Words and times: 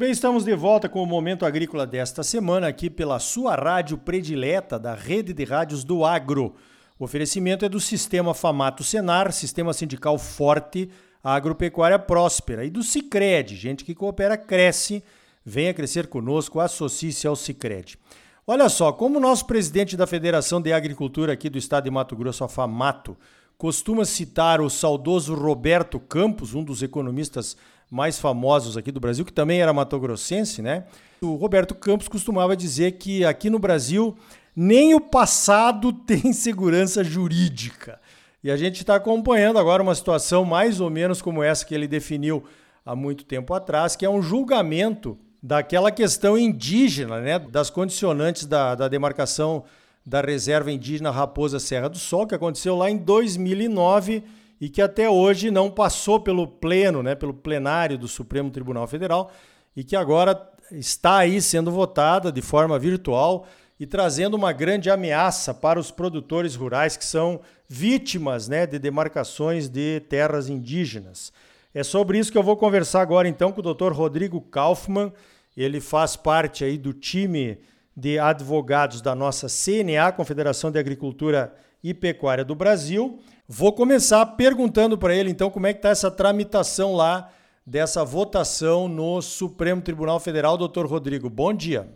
bem, 0.00 0.10
estamos 0.10 0.46
de 0.46 0.54
volta 0.54 0.88
com 0.88 1.02
o 1.02 1.06
Momento 1.06 1.44
Agrícola 1.44 1.86
desta 1.86 2.22
semana, 2.22 2.66
aqui 2.66 2.88
pela 2.88 3.18
sua 3.18 3.54
rádio 3.54 3.98
predileta 3.98 4.78
da 4.78 4.94
Rede 4.94 5.34
de 5.34 5.44
Rádios 5.44 5.84
do 5.84 6.06
Agro. 6.06 6.54
O 6.98 7.04
oferecimento 7.04 7.66
é 7.66 7.68
do 7.68 7.78
Sistema 7.78 8.32
Famato 8.32 8.82
Senar, 8.82 9.30
Sistema 9.30 9.74
Sindical 9.74 10.16
Forte, 10.16 10.88
Agropecuária 11.22 11.98
Próspera, 11.98 12.64
e 12.64 12.70
do 12.70 12.82
Cicred, 12.82 13.54
gente 13.54 13.84
que 13.84 13.94
coopera, 13.94 14.38
cresce. 14.38 15.04
Venha 15.44 15.74
crescer 15.74 16.06
conosco, 16.06 16.60
associe-se 16.60 17.26
ao 17.26 17.36
Cicred. 17.36 17.98
Olha 18.46 18.70
só, 18.70 18.92
como 18.92 19.18
o 19.18 19.20
nosso 19.20 19.44
presidente 19.44 19.98
da 19.98 20.06
Federação 20.06 20.62
de 20.62 20.72
Agricultura 20.72 21.34
aqui 21.34 21.50
do 21.50 21.58
estado 21.58 21.84
de 21.84 21.90
Mato 21.90 22.16
Grosso, 22.16 22.42
a 22.42 22.48
FAMATO, 22.48 23.18
costuma 23.58 24.06
citar 24.06 24.62
o 24.62 24.70
saudoso 24.70 25.34
Roberto 25.34 26.00
Campos, 26.00 26.54
um 26.54 26.64
dos 26.64 26.82
economistas 26.82 27.54
mais 27.90 28.18
famosos 28.18 28.76
aqui 28.76 28.92
do 28.92 29.00
Brasil, 29.00 29.24
que 29.24 29.32
também 29.32 29.60
era 29.60 29.72
matogrossense, 29.72 30.62
né? 30.62 30.84
O 31.20 31.34
Roberto 31.34 31.74
Campos 31.74 32.06
costumava 32.06 32.56
dizer 32.56 32.92
que 32.92 33.24
aqui 33.24 33.50
no 33.50 33.58
Brasil 33.58 34.16
nem 34.54 34.94
o 34.94 35.00
passado 35.00 35.92
tem 36.06 36.32
segurança 36.32 37.02
jurídica. 37.02 38.00
E 38.42 38.50
a 38.50 38.56
gente 38.56 38.80
está 38.80 38.94
acompanhando 38.94 39.58
agora 39.58 39.82
uma 39.82 39.94
situação 39.94 40.44
mais 40.44 40.80
ou 40.80 40.88
menos 40.88 41.20
como 41.20 41.42
essa 41.42 41.66
que 41.66 41.74
ele 41.74 41.88
definiu 41.88 42.44
há 42.86 42.96
muito 42.96 43.24
tempo 43.24 43.52
atrás, 43.52 43.96
que 43.96 44.06
é 44.06 44.10
um 44.10 44.22
julgamento 44.22 45.18
daquela 45.42 45.90
questão 45.90 46.38
indígena, 46.38 47.20
né, 47.20 47.38
das 47.38 47.70
condicionantes 47.70 48.46
da, 48.46 48.74
da 48.74 48.88
demarcação 48.88 49.64
da 50.04 50.20
reserva 50.20 50.72
indígena 50.72 51.10
Raposa 51.10 51.58
Serra 51.58 51.88
do 51.88 51.98
Sol, 51.98 52.26
que 52.26 52.34
aconteceu 52.34 52.76
lá 52.76 52.90
em 52.90 52.96
2009 52.96 54.22
e 54.60 54.68
que 54.68 54.82
até 54.82 55.08
hoje 55.08 55.50
não 55.50 55.70
passou 55.70 56.20
pelo 56.20 56.46
pleno, 56.46 57.02
né, 57.02 57.14
pelo 57.14 57.32
plenário 57.32 57.96
do 57.96 58.06
Supremo 58.06 58.50
Tribunal 58.50 58.86
Federal 58.86 59.32
e 59.74 59.82
que 59.82 59.96
agora 59.96 60.48
está 60.70 61.18
aí 61.18 61.40
sendo 61.40 61.70
votada 61.70 62.30
de 62.30 62.42
forma 62.42 62.78
virtual 62.78 63.46
e 63.78 63.86
trazendo 63.86 64.34
uma 64.34 64.52
grande 64.52 64.90
ameaça 64.90 65.54
para 65.54 65.80
os 65.80 65.90
produtores 65.90 66.54
rurais 66.54 66.96
que 66.96 67.04
são 67.04 67.40
vítimas 67.66 68.46
né, 68.46 68.66
de 68.66 68.78
demarcações 68.78 69.68
de 69.68 70.00
terras 70.00 70.50
indígenas. 70.50 71.32
É 71.72 71.82
sobre 71.82 72.18
isso 72.18 72.30
que 72.30 72.36
eu 72.36 72.42
vou 72.42 72.56
conversar 72.56 73.00
agora 73.00 73.26
então 73.26 73.52
com 73.52 73.60
o 73.60 73.74
Dr. 73.74 73.92
Rodrigo 73.92 74.40
Kaufmann. 74.40 75.12
Ele 75.56 75.80
faz 75.80 76.16
parte 76.16 76.64
aí 76.64 76.76
do 76.76 76.92
time 76.92 77.58
de 77.96 78.18
advogados 78.18 79.00
da 79.00 79.14
nossa 79.14 79.46
CNA, 79.48 80.12
Confederação 80.12 80.70
de 80.70 80.78
Agricultura 80.78 81.54
e 81.82 81.94
Pecuária 81.94 82.44
do 82.44 82.54
Brasil. 82.54 83.18
Vou 83.48 83.72
começar 83.72 84.24
perguntando 84.36 84.96
para 84.96 85.14
ele, 85.14 85.30
então, 85.30 85.50
como 85.50 85.66
é 85.66 85.72
que 85.72 85.78
está 85.78 85.88
essa 85.88 86.10
tramitação 86.10 86.94
lá 86.94 87.30
dessa 87.66 88.04
votação 88.04 88.88
no 88.88 89.20
Supremo 89.22 89.82
Tribunal 89.82 90.18
Federal, 90.18 90.56
doutor 90.56 90.86
Rodrigo. 90.86 91.30
Bom 91.30 91.52
dia. 91.52 91.88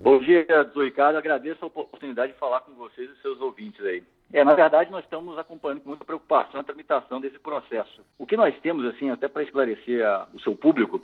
Bom 0.00 0.18
dia, 0.18 0.46
doutor 0.46 0.84
Ricardo. 0.84 1.16
Agradeço 1.16 1.62
a 1.62 1.68
oportunidade 1.68 2.32
de 2.32 2.38
falar 2.38 2.60
com 2.60 2.72
vocês 2.74 3.10
e 3.10 3.22
seus 3.22 3.40
ouvintes 3.40 3.84
aí. 3.84 4.02
É, 4.32 4.42
na 4.42 4.54
verdade, 4.54 4.90
nós 4.90 5.04
estamos 5.04 5.38
acompanhando 5.38 5.82
com 5.82 5.90
muita 5.90 6.04
preocupação 6.04 6.60
a 6.60 6.64
tramitação 6.64 7.20
desse 7.20 7.38
processo. 7.38 8.00
O 8.18 8.26
que 8.26 8.36
nós 8.36 8.58
temos, 8.60 8.86
assim, 8.86 9.10
até 9.10 9.28
para 9.28 9.42
esclarecer 9.42 10.06
a, 10.06 10.26
o 10.32 10.40
seu 10.40 10.56
público, 10.56 11.02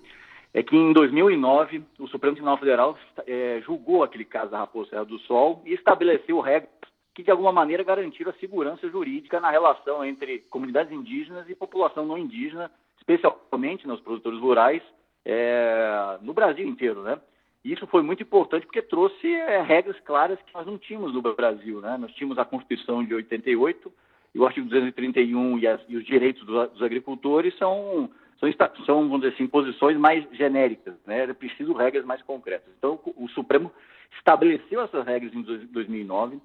é 0.54 0.62
que 0.62 0.74
em 0.74 0.94
2009 0.94 1.82
o 1.98 2.08
Supremo 2.08 2.34
Tribunal 2.34 2.56
Federal 2.56 2.98
é, 3.26 3.60
julgou 3.66 4.02
aquele 4.02 4.24
caso 4.24 4.50
da 4.50 4.58
Raposa 4.60 4.90
Serra 4.90 5.04
do 5.04 5.18
Sol 5.20 5.62
e 5.66 5.74
estabeleceu 5.74 6.40
regras 6.40 6.70
que 7.18 7.24
de 7.24 7.32
alguma 7.32 7.50
maneira 7.50 7.82
garantiram 7.82 8.30
a 8.30 8.34
segurança 8.34 8.88
jurídica 8.88 9.40
na 9.40 9.50
relação 9.50 10.04
entre 10.04 10.38
comunidades 10.50 10.92
indígenas 10.92 11.50
e 11.50 11.54
população 11.54 12.06
não 12.06 12.16
indígena, 12.16 12.70
especialmente 12.96 13.88
nos 13.88 14.00
produtores 14.00 14.38
rurais, 14.38 14.80
é, 15.24 16.16
no 16.22 16.32
Brasil 16.32 16.64
inteiro, 16.64 17.02
né? 17.02 17.18
Isso 17.64 17.88
foi 17.88 18.02
muito 18.02 18.22
importante 18.22 18.66
porque 18.66 18.80
trouxe 18.80 19.34
é, 19.34 19.60
regras 19.62 19.98
claras 20.04 20.38
que 20.46 20.54
nós 20.54 20.64
não 20.64 20.78
tínhamos 20.78 21.12
no 21.12 21.20
Brasil, 21.20 21.80
né? 21.80 21.96
Nós 21.96 22.12
tínhamos 22.12 22.38
a 22.38 22.44
Constituição 22.44 23.04
de 23.04 23.12
88 23.12 23.92
e 24.32 24.38
o 24.38 24.46
artigo 24.46 24.68
231 24.68 25.58
e, 25.58 25.66
as, 25.66 25.80
e 25.88 25.96
os 25.96 26.04
direitos 26.04 26.46
dos, 26.46 26.70
dos 26.70 26.82
agricultores 26.84 27.52
são 27.58 28.08
são, 28.38 28.48
são, 28.86 29.08
vamos 29.08 29.22
dizer 29.22 29.34
assim, 29.34 29.48
posições 29.48 29.96
mais 29.96 30.24
genéricas, 30.30 30.94
né? 31.04 31.18
Era 31.18 31.34
preciso 31.34 31.72
regras 31.72 32.04
mais 32.04 32.22
concretas. 32.22 32.72
Então, 32.78 33.00
o 33.16 33.26
Supremo 33.30 33.72
estabeleceu 34.16 34.80
essas 34.82 35.04
regras 35.04 35.34
em 35.34 35.42
2009 35.42 36.40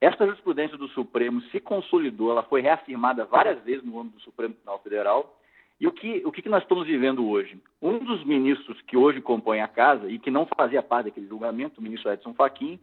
esta 0.00 0.26
jurisprudência 0.26 0.76
do 0.76 0.88
Supremo 0.88 1.40
se 1.42 1.60
consolidou, 1.60 2.30
ela 2.30 2.42
foi 2.42 2.60
reafirmada 2.60 3.24
várias 3.24 3.62
vezes 3.62 3.84
no 3.84 3.98
âmbito 3.98 4.16
do 4.16 4.22
Supremo 4.22 4.54
Tribunal 4.54 4.78
Federal. 4.80 5.40
E 5.80 5.86
o 5.86 5.92
que, 5.92 6.22
o 6.24 6.30
que 6.30 6.48
nós 6.48 6.62
estamos 6.62 6.86
vivendo 6.86 7.28
hoje? 7.28 7.60
Um 7.82 7.98
dos 7.98 8.24
ministros 8.24 8.80
que 8.82 8.96
hoje 8.96 9.20
compõe 9.20 9.60
a 9.60 9.68
casa 9.68 10.08
e 10.08 10.18
que 10.18 10.30
não 10.30 10.46
fazia 10.46 10.82
parte 10.82 11.06
daquele 11.06 11.26
julgamento, 11.26 11.80
o 11.80 11.82
ministro 11.82 12.12
Edson 12.12 12.32
Fachin, 12.34 12.78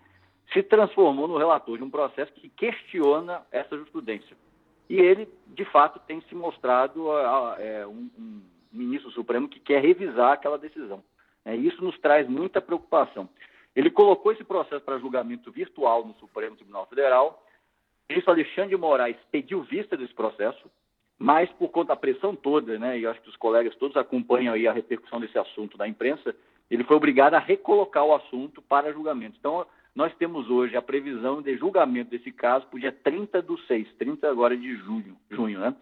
se 0.51 0.61
transformou 0.61 1.27
no 1.27 1.37
relator 1.37 1.77
de 1.77 1.83
um 1.83 1.89
processo 1.89 2.31
que 2.33 2.49
questiona 2.49 3.41
essa 3.51 3.75
jurisprudência. 3.75 4.35
E 4.89 4.99
ele, 4.99 5.27
de 5.47 5.63
fato, 5.65 5.99
tem 6.05 6.21
se 6.27 6.35
mostrado 6.35 7.07
é, 7.57 7.87
um, 7.87 8.09
um 8.19 8.41
ministro 8.71 9.09
supremo 9.11 9.47
que 9.47 9.59
quer 9.59 9.81
revisar 9.81 10.33
aquela 10.33 10.57
decisão. 10.57 11.01
É, 11.45 11.55
isso 11.55 11.83
nos 11.83 11.97
traz 11.99 12.27
muita 12.27 12.61
preocupação. 12.61 13.29
Ele 13.75 13.89
colocou 13.89 14.31
esse 14.31 14.43
processo 14.43 14.83
para 14.83 14.99
julgamento 14.99 15.51
virtual 15.51 16.05
no 16.05 16.13
Supremo 16.15 16.55
Tribunal 16.55 16.85
Federal. 16.87 17.45
O 18.09 18.13
ministro 18.13 18.33
Alexandre 18.33 18.71
de 18.71 18.77
Moraes 18.77 19.17
pediu 19.31 19.63
vista 19.63 19.95
desse 19.95 20.13
processo, 20.13 20.69
mas 21.17 21.49
por 21.51 21.69
conta 21.69 21.89
da 21.89 21.95
pressão 21.95 22.35
toda, 22.35 22.77
né, 22.77 22.99
e 22.99 23.05
acho 23.05 23.21
que 23.21 23.29
os 23.29 23.37
colegas 23.37 23.75
todos 23.75 23.95
acompanham 23.95 24.53
aí 24.53 24.67
a 24.67 24.73
repercussão 24.73 25.19
desse 25.19 25.37
assunto 25.37 25.77
na 25.77 25.87
imprensa, 25.87 26.35
ele 26.69 26.83
foi 26.83 26.95
obrigado 26.95 27.35
a 27.35 27.39
recolocar 27.39 28.03
o 28.03 28.13
assunto 28.13 28.61
para 28.61 28.91
julgamento. 28.91 29.37
Então, 29.37 29.65
nós 29.93 30.13
temos 30.15 30.49
hoje 30.49 30.75
a 30.75 30.81
previsão 30.81 31.41
de 31.41 31.57
julgamento 31.57 32.09
desse 32.09 32.31
caso 32.31 32.65
para 32.67 32.77
o 32.77 32.79
dia 32.79 32.91
30 32.91 33.41
do 33.41 33.57
6, 33.59 33.93
30 33.97 34.29
agora 34.29 34.55
de 34.55 34.75
junho, 34.77 35.17
junho 35.29 35.59
né? 35.59 35.75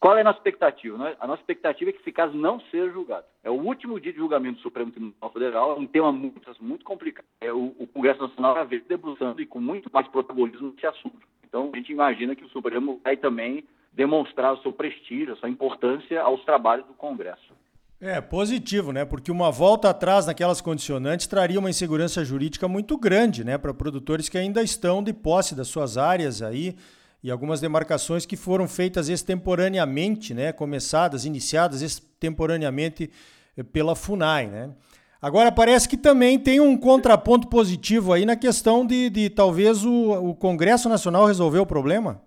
Qual 0.00 0.16
é 0.16 0.22
a 0.22 0.24
nossa 0.24 0.38
expectativa? 0.38 1.14
A 1.20 1.26
nossa 1.26 1.42
expectativa 1.42 1.90
é 1.90 1.92
que 1.92 2.00
esse 2.00 2.10
caso 2.10 2.34
não 2.34 2.58
seja 2.70 2.90
julgado. 2.90 3.26
É 3.44 3.50
o 3.50 3.60
último 3.60 4.00
dia 4.00 4.10
de 4.10 4.18
julgamento 4.18 4.56
do 4.56 4.62
Supremo 4.62 4.90
Tribunal 4.90 5.30
Federal, 5.30 5.72
é 5.72 5.78
um 5.78 5.86
tema 5.86 6.10
muito, 6.10 6.40
muito 6.58 6.86
complicado. 6.86 7.26
É 7.38 7.52
o, 7.52 7.76
o 7.78 7.86
Congresso 7.86 8.22
Nacional 8.22 8.54
vai 8.54 8.64
ver 8.64 8.82
debruçando 8.88 9.42
e 9.42 9.46
com 9.46 9.60
muito 9.60 9.90
mais 9.92 10.08
protagonismo 10.08 10.72
nesse 10.72 10.86
assunto. 10.86 11.20
Então, 11.46 11.70
a 11.70 11.76
gente 11.76 11.92
imagina 11.92 12.34
que 12.34 12.42
o 12.42 12.48
Supremo 12.48 12.98
vai 13.04 13.14
também 13.18 13.62
demonstrar 13.92 14.54
o 14.54 14.62
seu 14.62 14.72
prestígio, 14.72 15.34
a 15.34 15.36
sua 15.36 15.50
importância 15.50 16.22
aos 16.22 16.42
trabalhos 16.46 16.86
do 16.86 16.94
Congresso. 16.94 17.52
É 18.00 18.22
positivo, 18.22 18.92
né? 18.92 19.04
Porque 19.04 19.30
uma 19.30 19.50
volta 19.50 19.90
atrás 19.90 20.26
naquelas 20.26 20.62
condicionantes 20.62 21.26
traria 21.26 21.58
uma 21.58 21.68
insegurança 21.68 22.24
jurídica 22.24 22.66
muito 22.66 22.96
grande, 22.96 23.44
né, 23.44 23.58
para 23.58 23.74
produtores 23.74 24.30
que 24.30 24.38
ainda 24.38 24.62
estão 24.62 25.02
de 25.02 25.12
posse 25.12 25.54
das 25.54 25.68
suas 25.68 25.98
áreas 25.98 26.40
aí 26.40 26.74
e 27.22 27.30
algumas 27.30 27.60
demarcações 27.60 28.24
que 28.24 28.36
foram 28.36 28.66
feitas 28.66 29.08
extemporaneamente, 29.08 30.32
né, 30.32 30.52
começadas, 30.52 31.24
iniciadas 31.24 31.82
extemporaneamente 31.82 33.10
eh, 33.56 33.62
pela 33.62 33.94
FUNAI. 33.94 34.46
Né? 34.46 34.74
Agora, 35.20 35.52
parece 35.52 35.88
que 35.88 35.96
também 35.96 36.38
tem 36.38 36.60
um 36.60 36.76
contraponto 36.78 37.48
positivo 37.48 38.12
aí 38.12 38.24
na 38.24 38.36
questão 38.36 38.86
de, 38.86 39.10
de 39.10 39.28
talvez 39.28 39.84
o, 39.84 40.30
o 40.30 40.34
Congresso 40.34 40.88
Nacional 40.88 41.26
resolver 41.26 41.58
o 41.58 41.66
problema. 41.66 42.22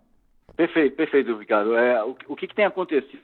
Perfeito, 0.55 0.95
perfeito, 0.95 1.35
Ricardo. 1.35 1.75
É, 1.75 2.03
o, 2.03 2.15
o 2.27 2.35
que, 2.35 2.47
que 2.47 2.55
tem 2.55 2.65
acontecido? 2.65 3.21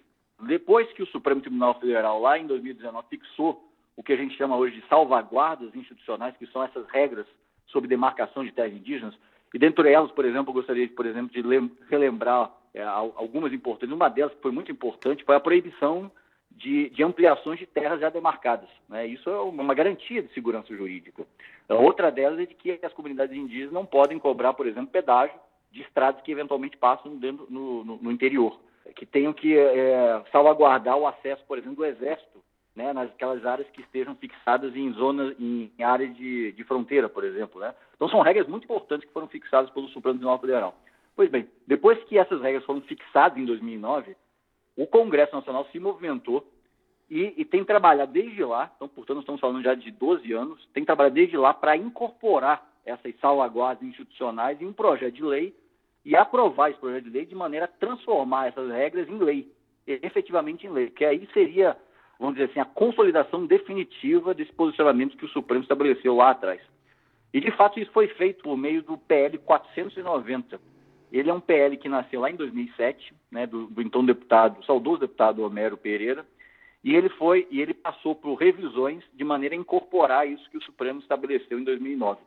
Depois 0.48 0.92
que 0.94 1.04
o 1.04 1.08
Supremo 1.08 1.42
Tribunal 1.42 1.80
Federal, 1.80 2.20
lá 2.20 2.40
em 2.40 2.48
2019, 2.48 3.06
fixou 3.10 3.70
o 3.96 4.02
que 4.02 4.14
a 4.14 4.16
gente 4.16 4.36
chama 4.38 4.58
hoje 4.58 4.80
de 4.80 4.88
salvaguardas 4.88 5.76
institucionais, 5.76 6.36
que 6.38 6.48
são 6.48 6.64
essas 6.64 6.88
regras 6.88 7.28
sobre 7.68 7.90
demarcação 7.90 8.44
de 8.44 8.52
terras 8.52 8.74
indígenas, 8.74 9.14
e 9.54 9.60
dentre 9.60 9.92
elas, 9.92 10.12
por 10.12 10.26
exemplo, 10.26 10.52
eu 10.52 10.54
gostaria, 10.54 10.88
por 10.90 11.06
exemplo, 11.06 11.30
de 11.30 11.72
relembrar 11.90 12.52
é, 12.74 12.84
algumas 12.84 13.52
importantes. 13.52 13.94
Uma 13.94 14.10
delas 14.10 14.34
que 14.34 14.42
foi 14.42 14.52
muito 14.52 14.72
importante 14.72 15.24
foi 15.24 15.36
a 15.36 15.40
proibição 15.40 16.12
de, 16.52 16.90
de 16.90 17.04
ampliações 17.04 17.60
de 17.60 17.66
terras 17.66 18.00
já 18.00 18.10
demarcadas. 18.10 18.70
Né? 18.88 19.08
Isso 19.08 19.30
é 19.30 19.40
uma 19.40 19.74
garantia 19.74 20.22
de 20.22 20.34
segurança 20.34 20.76
jurídica. 20.76 21.26
A 21.68 21.76
outra 21.76 22.12
delas 22.12 22.40
é 22.40 22.46
de 22.46 22.54
que 22.54 22.80
as 22.84 22.94
comunidades 22.94 23.36
indígenas 23.36 23.74
não 23.74 23.86
podem 23.86 24.20
cobrar, 24.20 24.54
por 24.54 24.68
exemplo, 24.68 24.92
pedágio 24.92 25.40
de 25.72 25.82
estradas 25.82 26.22
que 26.22 26.32
eventualmente 26.32 26.78
passam 26.78 27.16
dentro, 27.18 27.46
no, 27.50 27.84
no, 27.84 27.98
no 27.98 28.12
interior, 28.12 28.60
que 28.96 29.06
tenham 29.06 29.32
que 29.32 29.56
é, 29.58 30.24
salvaguardar 30.32 30.98
o 30.98 31.08
acesso, 31.08 31.44
por 31.48 31.58
exemplo, 31.58 31.78
do 31.78 31.86
exército 31.86 32.40
né, 32.80 32.94
nasquelas 32.94 33.46
áreas 33.46 33.70
que 33.72 33.82
estejam 33.82 34.16
fixadas 34.16 34.74
em 34.74 34.94
zonas, 34.94 35.36
em, 35.38 35.70
em 35.78 35.84
área 35.84 36.08
de, 36.08 36.54
de, 36.54 36.64
fronteira, 36.64 37.10
por 37.10 37.26
exemplo. 37.26 37.60
Né? 37.60 37.76
Então 37.94 38.08
são 38.08 38.22
regras 38.22 38.48
muito 38.48 38.64
importantes 38.64 39.06
que 39.06 39.12
foram 39.12 39.28
fixadas 39.28 39.70
pelo 39.72 39.90
Supremo 39.90 40.18
Tribunal 40.18 40.40
Federal. 40.40 40.76
Pois 41.14 41.30
bem, 41.30 41.50
depois 41.68 42.02
que 42.06 42.18
essas 42.18 42.42
regras 42.42 42.64
foram 42.64 42.80
fixadas 42.80 43.38
em 43.38 43.44
2009, 43.44 44.16
o 44.78 44.88
Congresso 44.88 45.36
Nacional 45.36 45.68
se 45.74 45.78
movimentou 45.78 46.50
e, 47.10 47.34
e, 47.36 47.44
tem 47.44 47.66
trabalhado 47.66 48.14
desde 48.14 48.42
lá, 48.46 48.72
então, 48.74 48.88
portanto, 48.88 49.20
estamos 49.20 49.42
falando 49.42 49.62
já 49.62 49.76
de 49.76 49.92
12 49.92 50.32
anos, 50.32 50.66
tem 50.74 50.86
trabalhado 50.86 51.16
desde 51.16 51.36
lá 51.36 51.54
para 51.54 51.76
incorporar 51.76 52.66
essas 52.86 53.14
salvaguardas 53.20 53.84
institucionais 53.84 54.62
em 54.62 54.68
um 54.68 54.74
projeto 54.74 55.16
de 55.16 55.24
lei 55.24 55.54
e 56.06 56.16
aprovar 56.16 56.70
esse 56.70 56.80
projeto 56.80 57.04
de 57.04 57.10
lei 57.10 57.26
de 57.26 57.36
maneira 57.36 57.66
a 57.66 57.68
transformar 57.68 58.48
essas 58.48 58.72
regras 58.72 59.10
em 59.10 59.18
lei, 59.18 59.52
efetivamente 59.86 60.66
em 60.66 60.70
lei, 60.70 60.90
que 60.92 61.04
aí 61.04 61.28
seria 61.34 61.76
vamos 62.20 62.36
dizer 62.36 62.50
assim, 62.52 62.60
a 62.60 62.66
consolidação 62.66 63.46
definitiva 63.46 64.34
desse 64.34 64.52
posicionamento 64.52 65.16
que 65.16 65.26
o 65.26 65.30
Supremo 65.30 65.64
estabeleceu 65.64 66.16
lá 66.16 66.32
atrás. 66.32 66.62
E, 67.34 67.40
de 67.40 67.52
fato, 67.52 67.80
isso 67.80 67.92
foi 67.92 68.08
feito 68.10 68.44
por 68.44 68.58
meio 68.58 68.84
do 68.84 68.98
PL 68.98 69.38
490. 69.38 70.60
Ele 71.12 71.30
é 71.30 71.34
um 71.34 71.40
PL 71.40 71.78
que 71.78 71.88
nasceu 71.88 72.22
lá 72.22 72.30
em 72.30 72.36
2007, 72.36 73.14
né, 73.32 73.48
do, 73.48 73.68
do 73.68 73.82
então 73.82 74.06
deputado, 74.06 74.64
saudoso 74.66 75.00
deputado 75.00 75.44
Homero 75.44 75.78
Pereira, 75.78 76.26
e 76.84 76.96
ele 76.96 77.10
foi 77.10 77.48
e 77.50 77.62
ele 77.62 77.74
passou 77.74 78.16
por 78.16 78.36
revisões 78.36 79.04
de 79.14 79.24
maneira 79.24 79.56
a 79.56 79.58
incorporar 79.58 80.28
isso 80.28 80.50
que 80.50 80.58
o 80.58 80.64
Supremo 80.64 81.00
estabeleceu 81.00 81.60
em 81.60 81.64
2009. 81.64 82.20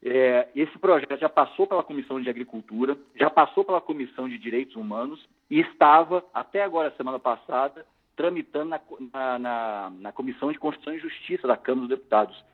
É, 0.00 0.48
esse 0.54 0.78
projeto 0.78 1.18
já 1.18 1.28
passou 1.28 1.66
pela 1.66 1.82
Comissão 1.82 2.20
de 2.20 2.30
Agricultura, 2.30 2.96
já 3.16 3.28
passou 3.28 3.64
pela 3.64 3.80
Comissão 3.80 4.28
de 4.28 4.38
Direitos 4.38 4.76
Humanos 4.76 5.28
e 5.50 5.60
estava, 5.60 6.24
até 6.32 6.62
agora, 6.62 6.94
semana 6.96 7.18
passada, 7.18 7.84
tramitando 8.18 8.76
na, 9.12 9.38
na, 9.38 9.92
na 9.96 10.12
Comissão 10.12 10.50
de 10.50 10.58
Constituição 10.58 10.92
e 10.92 10.98
Justiça 10.98 11.46
da 11.46 11.56
Câmara 11.56 11.86
dos 11.86 11.96
Deputados. 11.96 12.44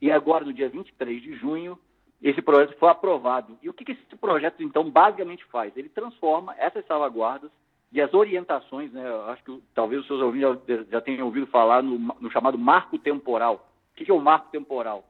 E 0.00 0.10
agora, 0.10 0.44
no 0.44 0.52
dia 0.52 0.68
23 0.68 1.20
de 1.20 1.34
junho, 1.34 1.76
esse 2.22 2.40
projeto 2.40 2.78
foi 2.78 2.88
aprovado. 2.88 3.58
E 3.60 3.68
o 3.68 3.74
que, 3.74 3.84
que 3.84 3.92
esse 3.92 4.16
projeto, 4.16 4.62
então, 4.62 4.88
basicamente 4.88 5.44
faz? 5.46 5.76
Ele 5.76 5.88
transforma 5.88 6.54
essas 6.56 6.86
salvaguardas 6.86 7.50
e 7.92 8.00
as 8.00 8.14
orientações, 8.14 8.92
né, 8.92 9.04
acho 9.26 9.42
que 9.42 9.62
talvez 9.74 10.02
os 10.02 10.06
seus 10.06 10.20
ouvintes 10.20 10.48
já, 10.68 10.84
já 10.84 11.00
tenham 11.00 11.26
ouvido 11.26 11.48
falar 11.48 11.82
no, 11.82 11.98
no, 11.98 12.30
chamado 12.30 12.56
marco 12.56 12.96
temporal. 12.96 13.68
O 13.92 13.96
que, 13.96 14.04
que 14.04 14.10
é 14.12 14.14
o 14.14 14.20
marco 14.20 14.48
temporal? 14.52 15.04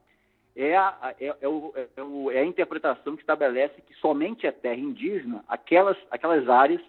É 0.55 0.75
a, 0.75 1.13
é, 1.19 1.35
é, 1.41 1.47
o, 1.47 1.73
é, 1.75 2.01
o, 2.01 2.31
é 2.31 2.39
a 2.39 2.45
interpretação 2.45 3.15
que 3.15 3.21
estabelece 3.21 3.79
que 3.81 3.93
somente 3.95 4.47
é 4.47 4.51
terra 4.51 4.79
indígena 4.79 5.45
aquelas, 5.47 5.95
aquelas 6.09 6.49
áreas 6.49 6.81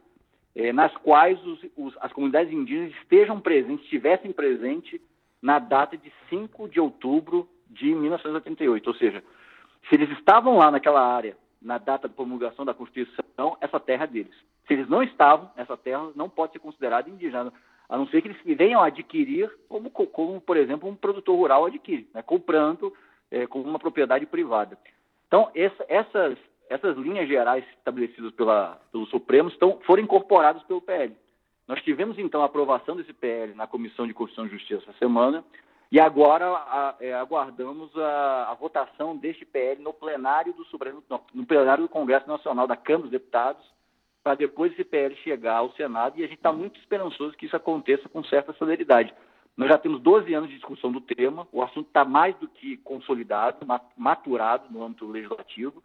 é, 0.54 0.72
nas 0.72 0.94
quais 0.98 1.42
os, 1.46 1.60
os, 1.76 1.96
as 2.00 2.12
comunidades 2.12 2.52
indígenas 2.52 2.92
estejam 3.02 3.40
presentes, 3.40 3.84
estivessem 3.84 4.32
presentes 4.32 5.00
na 5.40 5.58
data 5.58 5.96
de 5.96 6.12
5 6.28 6.68
de 6.68 6.78
outubro 6.78 7.48
de 7.68 7.94
1988. 7.94 8.86
Ou 8.86 8.94
seja, 8.94 9.22
se 9.88 9.94
eles 9.94 10.10
estavam 10.10 10.58
lá 10.58 10.70
naquela 10.70 11.04
área 11.04 11.36
na 11.60 11.78
data 11.78 12.08
de 12.08 12.14
promulgação 12.14 12.64
da 12.64 12.74
Constituição, 12.74 13.56
essa 13.60 13.78
terra 13.78 14.04
é 14.04 14.06
deles. 14.06 14.34
Se 14.66 14.74
eles 14.74 14.88
não 14.88 15.02
estavam, 15.02 15.50
essa 15.56 15.76
terra 15.76 16.10
não 16.14 16.28
pode 16.28 16.52
ser 16.52 16.58
considerada 16.58 17.08
indígena, 17.08 17.52
a 17.88 17.96
não 17.96 18.06
ser 18.06 18.22
que 18.22 18.28
eles 18.28 18.58
venham 18.58 18.82
adquirir, 18.82 19.50
como, 19.68 19.90
como 19.90 20.40
por 20.40 20.56
exemplo, 20.56 20.88
um 20.88 20.96
produtor 20.96 21.36
rural 21.36 21.66
adquire, 21.66 22.08
né, 22.14 22.22
comprando 22.22 22.92
é, 23.30 23.46
como 23.46 23.64
uma 23.64 23.78
propriedade 23.78 24.26
privada. 24.26 24.78
Então, 25.26 25.50
essa, 25.54 25.84
essas, 25.88 26.38
essas 26.72 26.96
linhas 26.96 27.28
gerais 27.28 27.64
estabelecidas 27.76 28.32
pela, 28.32 28.80
pelo 28.90 29.06
Supremo 29.06 29.50
estão, 29.50 29.78
foram 29.84 30.02
incorporadas 30.02 30.62
pelo 30.62 30.80
PL. 30.80 31.14
Nós 31.68 31.82
tivemos, 31.82 32.18
então, 32.18 32.42
a 32.42 32.46
aprovação 32.46 32.96
desse 32.96 33.12
PL 33.12 33.54
na 33.54 33.66
Comissão 33.66 34.06
de 34.06 34.14
Constituição 34.14 34.46
e 34.46 34.58
Justiça 34.58 34.82
essa 34.88 34.98
semana, 34.98 35.44
e 35.90 36.00
agora 36.00 36.46
a, 36.46 36.96
é, 37.00 37.12
aguardamos 37.12 37.94
a, 37.94 38.50
a, 38.50 38.54
votação 38.54 39.14
deste 39.14 39.44
PL 39.44 39.82
no 39.82 39.92
plenário 39.92 40.54
do 40.54 40.64
Supremo, 40.64 41.02
no, 41.34 41.46
plenário 41.46 41.84
do 41.84 41.90
Congresso 41.90 42.26
Nacional 42.26 42.66
da 42.66 42.76
Câmara 42.76 43.02
dos 43.02 43.10
Deputados, 43.10 43.62
para 44.24 44.34
depois 44.34 44.72
esse 44.72 44.84
PL 44.84 45.14
chegar 45.16 45.56
ao 45.56 45.72
Senado, 45.72 46.18
e 46.18 46.24
a 46.24 46.26
gente 46.26 46.38
está 46.38 46.52
muito 46.52 46.80
esperançoso 46.80 47.36
que 47.36 47.44
isso 47.44 47.56
aconteça 47.56 48.08
com 48.08 48.24
certa 48.24 48.54
celeridade. 48.54 49.12
Nós 49.54 49.68
já 49.68 49.76
temos 49.76 50.00
12 50.00 50.32
anos 50.32 50.48
de 50.48 50.56
discussão 50.56 50.90
do 50.90 51.00
tema, 51.02 51.46
o 51.52 51.62
assunto 51.62 51.88
está 51.88 52.04
mais 52.06 52.34
do 52.36 52.48
que 52.48 52.78
consolidado, 52.78 53.58
maturado 53.94 54.64
no 54.70 54.82
âmbito 54.82 55.06
legislativo, 55.06 55.82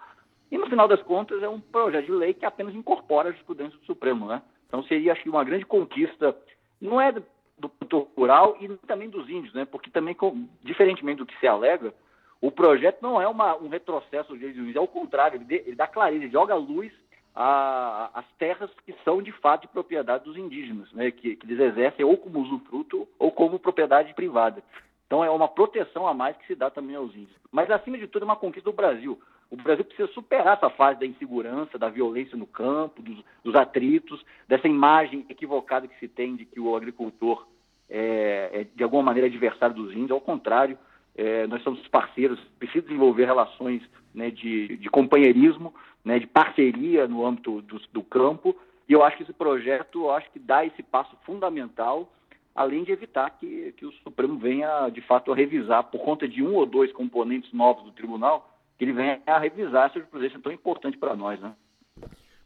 e 0.52 0.58
no 0.58 0.68
final 0.68 0.88
das 0.88 1.02
contas 1.04 1.42
é 1.44 1.50
um 1.50 1.60
projeto 1.60 2.06
de 2.06 2.12
lei 2.12 2.34
que 2.34 2.46
apenas 2.46 2.74
incorpora 2.74 3.30
a 3.30 3.32
jurisprudência 3.32 3.78
do 3.78 3.86
Supremo, 3.86 4.28
né? 4.28 4.42
Então 4.68 4.84
seria, 4.84 5.14
acho 5.14 5.24
que, 5.24 5.30
uma 5.30 5.44
grande 5.44 5.66
conquista, 5.66 6.36
não 6.80 7.00
é 7.00 7.12
do 7.12 7.70
produtor 7.70 8.08
rural 8.16 8.58
e 8.60 8.68
também 8.88 9.10
dos 9.10 9.30
índios, 9.30 9.54
né? 9.54 9.66
Porque 9.66 9.90
também, 9.90 10.16
diferentemente 10.64 11.18
do 11.18 11.26
que 11.26 11.38
se 11.40 11.48
alega, 11.48 11.94
o 12.40 12.52
projeto 12.52 13.02
não 13.02 13.22
é 13.22 13.28
uma, 13.28 13.56
um 13.58 13.68
retrocesso 13.68 14.30
dos 14.30 14.40
direitos 14.40 14.62
índios, 14.62 14.76
é 14.76 14.80
o 14.80 14.88
contrário, 14.88 15.42
ele, 15.42 15.64
ele 15.66 15.76
dá 15.76 15.88
clareza, 15.88 16.24
ele 16.24 16.32
joga 16.32 16.56
luz 16.56 16.92
às 17.36 18.26
terras 18.40 18.70
que 18.84 18.96
são 19.04 19.22
de 19.22 19.32
fato 19.32 19.62
de 19.62 19.68
propriedade 19.68 20.24
dos 20.24 20.38
indígenas, 20.38 20.92
né? 20.94 21.12
Que, 21.12 21.36
que 21.36 21.46
eles 21.46 21.60
exercem 21.60 22.06
ou 22.06 22.18
como 22.18 22.40
usufruto 22.40 23.08
ou 23.20 23.32
como 23.32 23.60
propriedade 23.60 24.14
privada. 24.14 24.64
Então 25.06 25.24
é 25.24 25.30
uma 25.30 25.48
proteção 25.48 26.08
a 26.08 26.14
mais 26.14 26.36
que 26.38 26.48
se 26.48 26.56
dá 26.56 26.70
também 26.70 26.96
aos 26.96 27.14
índios. 27.16 27.36
Mas 27.52 27.72
acima 27.72 27.98
de 27.98 28.08
tudo 28.08 28.24
é 28.24 28.26
uma 28.26 28.36
conquista 28.36 28.70
do 28.70 28.76
Brasil. 28.76 29.20
O 29.50 29.56
Brasil 29.56 29.86
precisa 29.86 30.12
superar 30.12 30.58
essa 30.58 30.70
fase 30.70 31.00
da 31.00 31.06
insegurança, 31.06 31.78
da 31.78 31.90
violência 31.90 32.38
no 32.38 32.46
campo, 32.46 33.02
dos, 33.02 33.24
dos 33.44 33.56
atritos, 33.56 34.24
dessa 34.48 34.68
imagem 34.68 35.26
equivocada 35.30 35.88
que 35.88 35.98
se 36.00 36.08
tem 36.08 36.36
de 36.36 36.46
que 36.46 36.60
o 36.60 36.76
agricultor 36.76 37.48
é, 37.90 38.50
é 38.52 38.68
de 38.76 38.84
alguma 38.84 39.04
maneira 39.04 39.28
adversário 39.28 39.76
dos 39.76 39.94
índios. 39.94 40.12
Ao 40.12 40.22
contrário, 40.22 40.78
é, 41.16 41.48
nós 41.48 41.64
somos 41.64 41.86
parceiros, 41.88 42.40
precisa 42.60 42.86
desenvolver 42.86 43.26
relações 43.26 43.82
né, 44.14 44.30
de, 44.30 44.78
de, 44.78 44.90
companheirismo, 44.90 45.74
né, 46.04 46.20
de 46.20 46.28
parceria 46.28 47.08
no 47.08 47.26
âmbito 47.26 47.62
do, 47.62 47.82
do 47.92 48.04
campo. 48.04 48.56
E 48.88 48.94
eu 48.94 49.04
acho 49.04 49.18
que 49.18 49.24
esse 49.24 49.34
projeto, 49.34 50.10
acho 50.12 50.30
que 50.32 50.40
dá 50.40 50.66
esse 50.66 50.84
passo 50.84 51.16
fundamental 51.26 52.12
além 52.58 52.84
de 52.84 52.92
evitar 52.92 53.30
que, 53.30 53.72
que 53.78 53.86
o 53.86 53.92
Supremo 54.04 54.36
venha, 54.40 54.90
de 54.90 55.00
fato, 55.02 55.32
a 55.32 55.36
revisar, 55.36 55.84
por 55.84 56.02
conta 56.02 56.28
de 56.28 56.42
um 56.42 56.56
ou 56.56 56.66
dois 56.66 56.92
componentes 56.92 57.54
novos 57.54 57.84
do 57.84 57.92
tribunal, 57.92 58.57
que 58.78 58.86
ele 58.86 58.94
venha 58.94 59.22
a 59.26 59.40
revisar 59.40 59.86
essa 59.86 59.96
jurisprudência 59.96 60.40
tão 60.40 60.52
importante 60.52 60.98
para 60.98 61.16
nós, 61.16 61.40
né? 61.40 61.54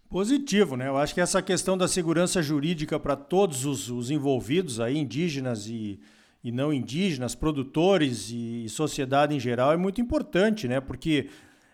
Positivo, 0.09 0.75
né? 0.75 0.87
Eu 0.87 0.97
acho 0.97 1.13
que 1.13 1.21
essa 1.21 1.41
questão 1.41 1.77
da 1.77 1.87
segurança 1.87 2.41
jurídica 2.41 2.99
para 2.99 3.15
todos 3.15 3.65
os, 3.65 3.89
os, 3.89 4.11
envolvidos 4.11 4.79
aí, 4.79 4.97
indígenas 4.97 5.67
e, 5.67 5.99
e 6.43 6.51
não 6.51 6.73
indígenas, 6.73 7.33
produtores 7.33 8.29
e, 8.29 8.65
e 8.65 8.69
sociedade 8.69 9.35
em 9.35 9.39
geral, 9.39 9.71
é 9.71 9.77
muito 9.77 10.01
importante, 10.01 10.67
né? 10.67 10.81
Porque 10.81 11.29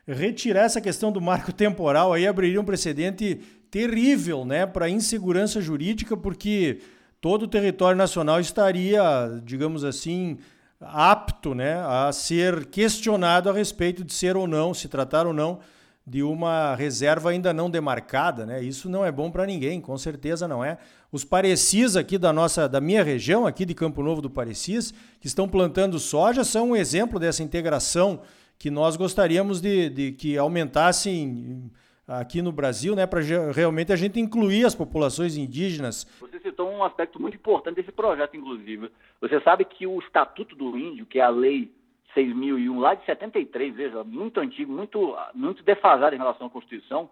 retirar 0.08 0.62
essa 0.62 0.80
questão 0.80 1.12
do 1.12 1.20
marco 1.20 1.52
temporal 1.52 2.14
aí 2.14 2.26
abriria 2.26 2.62
um 2.62 2.66
precedente 2.66 3.42
terrível, 3.70 4.46
né, 4.46 4.66
para 4.66 4.90
insegurança 4.90 5.60
jurídica, 5.60 6.16
porque 6.16 6.80
todo 7.20 7.44
o 7.44 7.48
território 7.48 7.98
nacional 7.98 8.40
estaria, 8.40 9.02
digamos 9.44 9.84
assim, 9.84 10.38
apto 10.80 11.56
né, 11.56 11.82
a 11.86 12.12
ser 12.12 12.68
questionado 12.68 13.50
a 13.50 13.54
respeito 13.54 14.04
de 14.04 14.14
ser 14.14 14.38
ou 14.38 14.48
não, 14.48 14.74
se 14.74 14.88
tratar 14.88 15.26
ou 15.26 15.34
não 15.34 15.60
de 16.08 16.24
uma 16.24 16.74
reserva 16.74 17.32
ainda 17.32 17.54
não 17.54 17.70
demarcada, 17.70 18.46
né? 18.46 18.64
Isso 18.64 18.90
não 18.90 19.04
é 19.04 19.12
bom 19.12 19.30
para 19.30 19.46
ninguém, 19.46 19.82
com 19.82 19.98
certeza 19.98 20.48
não 20.48 20.64
é. 20.64 20.78
Os 21.12 21.26
parecis 21.26 21.98
aqui 21.98 22.18
da 22.18 22.32
nossa, 22.32 22.70
da 22.70 22.80
minha 22.80 23.04
região, 23.04 23.46
aqui 23.46 23.66
de 23.66 23.74
Campo 23.74 24.02
Novo 24.02 24.22
do 24.22 24.30
Parecis, 24.30 24.94
que 25.20 25.28
estão 25.28 25.50
plantando 25.50 26.00
soja, 26.00 26.46
são 26.46 26.70
um 26.70 26.76
exemplo 26.78 27.20
dessa 27.20 27.44
integração 27.44 28.22
que 28.58 28.72
nós 28.72 28.96
gostaríamos 28.96 29.60
de, 29.60 29.90
de 29.90 30.12
que 30.14 30.38
aumentassem 30.38 31.70
aqui 32.08 32.42
no 32.42 32.52
Brasil, 32.52 32.96
né, 32.96 33.06
para 33.06 33.20
realmente 33.54 33.92
a 33.92 33.96
gente 33.96 34.20
incluir 34.20 34.66
as 34.66 34.74
populações 34.74 35.36
indígenas. 35.36 36.06
Você 36.22 36.40
citou 36.40 36.72
um 36.72 36.84
aspecto 36.84 37.22
muito 37.22 37.36
importante 37.36 37.76
desse 37.76 37.92
projeto, 37.92 38.38
inclusive. 38.38 38.90
Você 39.20 39.42
sabe 39.42 39.66
que 39.66 39.86
o 39.86 40.00
Estatuto 40.00 40.56
do 40.56 40.78
Índio, 40.78 41.06
que 41.06 41.20
é 41.20 41.24
a 41.24 41.30
lei 41.30 41.72
6001, 42.14 42.80
lá 42.80 42.94
de 42.96 43.06
73, 43.06 43.76
veja, 43.76 44.04
muito 44.04 44.40
antigo, 44.40 44.72
muito, 44.72 45.16
muito 45.36 45.64
defasado 45.64 46.16
em 46.16 46.20
relação 46.20 46.48
à 46.48 46.50
Constituição, 46.50 47.10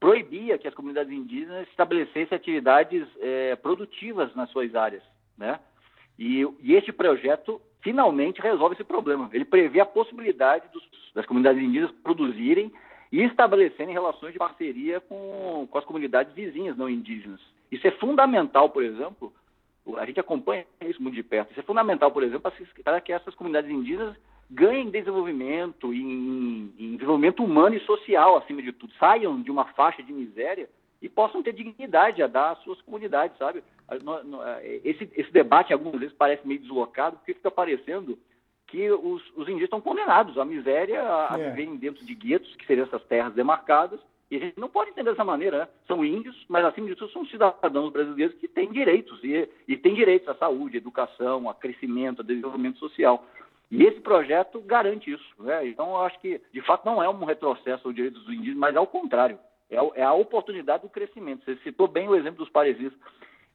proibia 0.00 0.58
que 0.58 0.68
as 0.68 0.74
comunidades 0.74 1.12
indígenas 1.12 1.66
estabelecessem 1.68 2.36
atividades 2.36 3.06
é, 3.20 3.56
produtivas 3.56 4.34
nas 4.34 4.50
suas 4.50 4.74
áreas, 4.74 5.02
né? 5.38 5.58
E, 6.18 6.46
e 6.60 6.74
este 6.74 6.92
projeto 6.92 7.60
finalmente 7.80 8.40
resolve 8.40 8.74
esse 8.74 8.84
problema. 8.84 9.30
Ele 9.32 9.44
prevê 9.44 9.80
a 9.80 9.86
possibilidade 9.86 10.66
dos, 10.72 10.82
das 11.14 11.24
comunidades 11.24 11.62
indígenas 11.62 11.92
produzirem 12.02 12.72
e 13.10 13.22
estabelecerem 13.22 13.92
relações 13.92 14.32
de 14.32 14.38
parceria 14.38 15.00
com, 15.00 15.66
com 15.70 15.78
as 15.78 15.84
comunidades 15.84 16.34
vizinhas 16.34 16.76
não 16.76 16.88
indígenas. 16.88 17.40
Isso 17.70 17.86
é 17.86 17.90
fundamental, 17.92 18.70
por 18.70 18.84
exemplo, 18.84 19.32
a 19.96 20.04
gente 20.04 20.18
acompanha 20.18 20.66
isso 20.80 21.02
muito 21.02 21.14
de 21.14 21.22
perto, 21.22 21.50
isso 21.50 21.60
é 21.60 21.62
fundamental, 21.62 22.10
por 22.10 22.22
exemplo, 22.22 22.52
para 22.82 23.00
que 23.00 23.12
essas 23.12 23.34
comunidades 23.34 23.70
indígenas 23.70 24.16
ganhem 24.50 24.90
desenvolvimento 24.90 25.92
em, 25.92 26.72
em 26.78 26.92
desenvolvimento 26.92 27.42
humano 27.42 27.74
e 27.74 27.80
social, 27.80 28.36
acima 28.36 28.62
de 28.62 28.72
tudo, 28.72 28.92
saiam 28.94 29.40
de 29.40 29.50
uma 29.50 29.64
faixa 29.66 30.02
de 30.02 30.12
miséria 30.12 30.68
e 31.02 31.08
possam 31.08 31.42
ter 31.42 31.52
dignidade 31.52 32.22
a 32.22 32.26
dar 32.26 32.52
às 32.52 32.58
suas 32.62 32.80
comunidades, 32.82 33.36
sabe? 33.38 33.62
Esse, 34.84 35.08
esse 35.14 35.30
debate, 35.30 35.72
algumas 35.72 36.00
vezes, 36.00 36.14
parece 36.16 36.46
meio 36.46 36.60
deslocado, 36.60 37.16
porque 37.16 37.34
fica 37.34 37.50
parecendo 37.50 38.18
que 38.66 38.90
os, 38.90 39.22
os 39.30 39.42
indígenas 39.42 39.64
estão 39.64 39.80
condenados 39.80 40.36
à 40.38 40.44
miséria, 40.44 41.02
a, 41.02 41.38
é. 41.38 41.50
viverem 41.50 41.76
dentro 41.76 42.04
de 42.04 42.14
guetos, 42.14 42.54
que 42.56 42.66
seriam 42.66 42.86
essas 42.86 43.02
terras 43.04 43.32
demarcadas, 43.34 44.00
e 44.30 44.36
a 44.36 44.40
gente 44.40 44.58
não 44.58 44.68
pode 44.68 44.90
entender 44.90 45.10
dessa 45.10 45.24
maneira, 45.24 45.58
né? 45.60 45.68
São 45.86 46.04
índios, 46.04 46.44
mas 46.48 46.64
acima 46.64 46.88
de 46.88 46.96
tudo 46.96 47.12
são 47.12 47.24
cidadãos 47.26 47.92
brasileiros 47.92 48.36
que 48.38 48.48
têm 48.48 48.72
direitos, 48.72 49.22
e, 49.22 49.48
e 49.68 49.76
têm 49.76 49.94
direitos 49.94 50.28
à 50.28 50.34
saúde, 50.34 50.76
à 50.76 50.78
educação, 50.78 51.48
a 51.48 51.54
crescimento, 51.54 52.22
a 52.22 52.24
desenvolvimento 52.24 52.78
social. 52.78 53.24
E 53.70 53.84
esse 53.84 54.00
projeto 54.00 54.60
garante 54.60 55.12
isso. 55.12 55.34
Né? 55.38 55.68
Então, 55.68 55.90
eu 55.90 55.98
acho 55.98 56.18
que, 56.20 56.40
de 56.52 56.60
fato, 56.62 56.84
não 56.84 57.02
é 57.02 57.08
um 57.08 57.24
retrocesso 57.24 57.86
aos 57.86 57.94
direitos 57.94 58.24
dos 58.24 58.34
indígenas, 58.34 58.58
mas 58.58 58.76
ao 58.76 58.86
contrário, 58.86 59.38
é, 59.70 59.76
é 60.00 60.02
a 60.02 60.12
oportunidade 60.12 60.82
do 60.82 60.88
crescimento. 60.88 61.44
Você 61.44 61.56
citou 61.62 61.86
bem 61.86 62.08
o 62.08 62.14
exemplo 62.14 62.38
dos 62.38 62.50
parecis. 62.50 62.92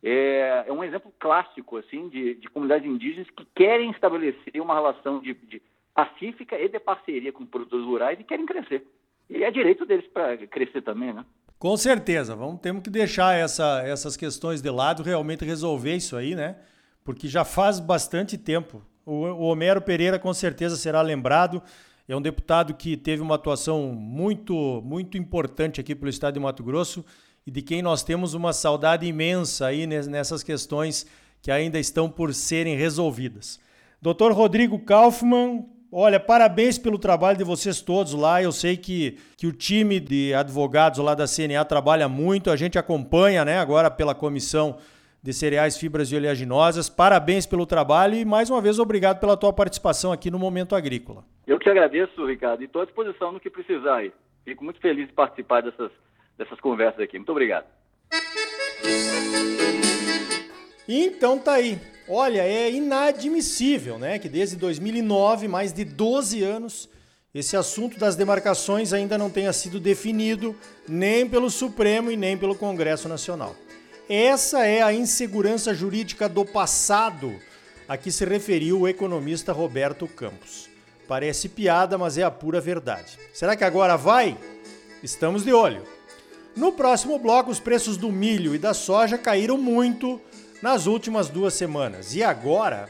É, 0.03 0.65
é 0.67 0.74
um 0.74 0.84
exemplo 0.84 1.13
clássico 1.20 1.77
assim 1.77 2.10
de, 2.10 2.36
de, 2.36 2.50
comunidades 2.50 2.89
indígenas 2.89 3.29
que 3.29 3.46
querem 3.55 3.91
estabelecer 3.91 4.60
uma 4.62 4.74
relação 4.74 5.20
de, 5.20 5.34
de 5.34 5.62
pacífica 5.93 6.60
e 6.60 6.67
de 6.67 6.79
parceria 6.79 7.31
com 7.31 7.46
produtores 7.46 7.86
rurais 7.86 8.20
e 8.20 8.24
querem 8.24 8.46
crescer. 8.46 8.86
E 9.29 9.43
é 9.43 9.51
direito 9.51 9.86
deles 9.86 10.08
para 10.08 10.38
crescer 10.48 10.81
também, 10.81 11.13
né? 11.13 11.24
Com 11.60 11.77
certeza, 11.77 12.36
vamos 12.36 12.60
temos 12.60 12.81
que 12.81 12.89
deixar 12.89 13.36
essa, 13.36 13.84
essas 13.86 14.17
questões 14.17 14.62
de 14.62 14.70
lado, 14.72 15.03
realmente 15.03 15.46
resolver 15.46 15.96
isso 15.96 16.17
aí, 16.17 16.34
né? 16.34 16.58
Porque 17.03 17.27
já 17.27 17.46
faz 17.46 17.79
bastante 17.79 18.38
tempo. 18.38 18.81
O, 19.05 19.13
o 19.13 19.43
Homero 19.43 19.81
Pereira 19.81 20.17
com 20.17 20.34
certeza 20.34 20.75
será 20.75 21.01
lembrado. 21.01 21.62
É 22.08 22.15
um 22.15 22.22
deputado 22.22 22.74
que 22.74 22.98
teve 22.98 23.22
uma 23.22 23.36
atuação 23.36 23.93
muito, 23.93 24.81
muito 24.84 25.17
importante 25.17 25.79
aqui 25.79 25.93
pelo 25.93 26.10
estado 26.10 26.34
de 26.34 26.39
Mato 26.39 26.63
Grosso 26.63 27.05
e 27.46 27.52
de 27.52 27.62
quem 27.62 27.82
nós 27.82 28.04
temos 28.04 28.34
uma 28.34 28.54
saudade 28.54 29.06
imensa 29.06 29.68
aí 29.68 29.88
nessas 29.88 30.44
questões 30.44 31.06
que 31.42 31.52
ainda 31.52 31.80
estão 31.80 32.10
por 32.10 32.34
serem 32.34 32.76
resolvidas. 32.76 33.60
Doutor 34.02 34.32
Rodrigo 34.32 34.80
Kaufmann, 34.80 35.66
olha, 35.92 36.20
parabéns 36.20 36.78
pelo 36.78 37.00
trabalho 37.00 37.38
de 37.38 37.44
vocês 37.44 37.82
todos 37.82 38.14
lá. 38.14 38.42
Eu 38.42 38.52
sei 38.52 38.78
que, 38.78 39.18
que 39.38 39.48
o 39.48 39.52
time 39.52 40.00
de 40.00 40.34
advogados 40.34 41.00
lá 41.00 41.16
da 41.16 41.26
CNA 41.26 41.66
trabalha 41.66 42.08
muito, 42.08 42.52
a 42.52 42.56
gente 42.56 42.78
acompanha 42.78 43.44
né, 43.44 43.58
agora 43.58 43.90
pela 43.90 44.14
comissão 44.14 44.78
de 45.24 45.34
cereais, 45.34 45.78
fibras 45.78 46.12
e 46.12 46.16
oleaginosas. 46.16 46.90
Parabéns 46.90 47.46
pelo 47.46 47.66
trabalho 47.66 48.16
e 48.16 48.26
mais 48.26 48.50
uma 48.50 48.62
vez 48.62 48.80
obrigado 48.80 49.20
pela 49.20 49.38
tua 49.38 49.54
participação 49.54 50.12
aqui 50.12 50.32
no 50.32 50.40
Momento 50.40 50.76
Agrícola. 50.76 51.24
Eu 51.46 51.60
que 51.60 51.70
agradeço, 51.70 52.26
Ricardo, 52.26 52.62
e 52.62 52.66
estou 52.66 52.82
à 52.82 52.86
disposição 52.86 53.32
no 53.32 53.40
que 53.40 53.50
precisar 53.50 53.98
aí. 53.98 54.12
Fico 54.44 54.64
muito 54.64 54.80
feliz 54.80 55.08
de 55.08 55.14
participar 55.14 55.62
dessas 55.62 55.92
dessas 56.42 56.60
conversas 56.60 57.00
aqui. 57.00 57.18
Muito 57.18 57.32
obrigado. 57.32 57.66
Então 60.88 61.38
tá 61.38 61.54
aí. 61.54 61.80
Olha, 62.08 62.42
é 62.42 62.70
inadmissível, 62.70 63.98
né, 63.98 64.20
que 64.20 64.28
desde 64.28 64.58
2009, 64.58 65.48
mais 65.48 65.72
de 65.72 65.86
12 65.86 66.44
anos, 66.44 66.90
esse 67.34 67.56
assunto 67.56 67.98
das 67.98 68.16
demarcações 68.16 68.92
ainda 68.92 69.18
não 69.18 69.30
tenha 69.30 69.54
sido 69.54 69.80
definido 69.80 70.56
nem 70.88 71.30
pelo 71.30 71.50
Supremo 71.50 72.12
e 72.12 72.18
nem 72.18 72.38
pelo 72.38 72.56
Congresso 72.56 73.08
Nacional. 73.08 73.56
Essa 74.10 74.66
é 74.66 74.82
a 74.82 74.92
insegurança 74.92 75.74
jurídica 75.74 76.28
do 76.28 76.44
passado 76.44 77.34
a 77.88 77.96
que 77.96 78.12
se 78.12 78.26
referiu 78.26 78.82
o 78.82 78.88
economista 78.88 79.54
Roberto 79.54 80.08
Campos. 80.08 80.70
Parece 81.08 81.48
piada, 81.48 81.98
mas 81.98 82.18
é 82.18 82.24
a 82.24 82.32
pura 82.32 82.60
verdade. 82.60 83.18
Será 83.34 83.56
que 83.56 83.64
agora 83.64 83.96
vai? 83.96 84.38
Estamos 85.02 85.44
de 85.44 85.54
olho. 85.54 85.84
No 86.55 86.74
próximo 86.74 87.17
bloco, 87.17 87.50
os 87.50 87.60
preços 87.60 87.96
do 87.96 88.12
milho 88.12 88.53
e 88.53 88.60
da 88.60 88.74
soja 88.74 89.17
caíram 89.17 89.58
muito 89.58 90.20
nas 90.62 90.86
últimas 90.86 91.29
duas 91.29 91.53
semanas. 91.53 92.13
E 92.13 92.22
agora, 92.22 92.89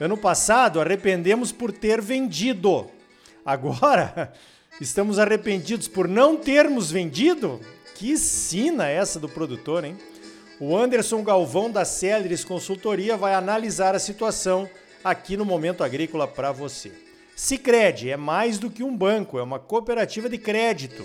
ano 0.00 0.16
passado, 0.16 0.80
arrependemos 0.80 1.52
por 1.52 1.70
ter 1.70 2.00
vendido. 2.00 2.88
Agora, 3.46 4.32
estamos 4.80 5.18
arrependidos 5.20 5.86
por 5.86 6.08
não 6.08 6.36
termos 6.36 6.90
vendido? 6.90 7.60
Que 7.94 8.16
sina 8.16 8.88
essa 8.88 9.20
do 9.20 9.28
produtor, 9.28 9.84
hein? 9.84 9.96
O 10.58 10.76
Anderson 10.76 11.22
Galvão 11.22 11.70
da 11.70 11.84
Celeris 11.84 12.44
Consultoria 12.44 13.16
vai 13.16 13.32
analisar 13.32 13.94
a 13.94 14.00
situação 14.00 14.68
aqui 15.04 15.36
no 15.36 15.44
Momento 15.44 15.84
Agrícola 15.84 16.26
para 16.26 16.50
você. 16.50 16.92
Sicredi 17.36 18.10
é 18.10 18.16
mais 18.16 18.58
do 18.58 18.70
que 18.70 18.82
um 18.82 18.96
banco, 18.96 19.38
é 19.38 19.42
uma 19.42 19.58
cooperativa 19.58 20.28
de 20.28 20.36
crédito 20.36 21.04